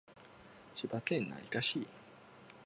[0.73, 1.85] 千葉県成田市